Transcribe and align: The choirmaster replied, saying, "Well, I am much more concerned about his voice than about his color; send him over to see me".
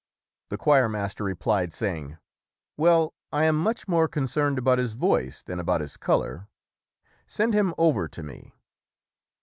The 0.49 0.57
choirmaster 0.57 1.23
replied, 1.23 1.73
saying, 1.73 2.17
"Well, 2.75 3.13
I 3.31 3.45
am 3.45 3.55
much 3.55 3.87
more 3.87 4.07
concerned 4.07 4.57
about 4.57 4.79
his 4.79 4.93
voice 4.95 5.43
than 5.43 5.59
about 5.59 5.79
his 5.81 5.95
color; 5.95 6.47
send 7.27 7.53
him 7.53 7.75
over 7.77 8.07
to 8.07 8.21
see 8.21 8.25
me". 8.25 8.53